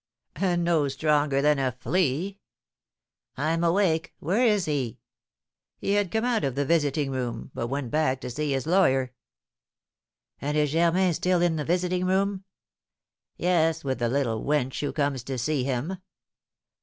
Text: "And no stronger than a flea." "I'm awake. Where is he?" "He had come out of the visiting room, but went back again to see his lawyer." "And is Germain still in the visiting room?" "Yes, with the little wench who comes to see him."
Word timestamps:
"And 0.37 0.63
no 0.63 0.87
stronger 0.87 1.43
than 1.43 1.59
a 1.59 1.71
flea." 1.73 2.39
"I'm 3.37 3.63
awake. 3.63 4.15
Where 4.17 4.43
is 4.43 4.65
he?" 4.65 4.97
"He 5.77 5.91
had 5.91 6.09
come 6.09 6.25
out 6.25 6.43
of 6.43 6.55
the 6.55 6.65
visiting 6.65 7.11
room, 7.11 7.51
but 7.53 7.67
went 7.67 7.91
back 7.91 8.17
again 8.17 8.21
to 8.21 8.29
see 8.31 8.51
his 8.51 8.65
lawyer." 8.65 9.13
"And 10.41 10.57
is 10.57 10.71
Germain 10.71 11.13
still 11.13 11.43
in 11.43 11.55
the 11.55 11.65
visiting 11.65 12.05
room?" 12.07 12.45
"Yes, 13.37 13.83
with 13.83 13.99
the 13.99 14.09
little 14.09 14.43
wench 14.43 14.79
who 14.81 14.91
comes 14.91 15.21
to 15.25 15.37
see 15.37 15.65
him." 15.65 15.97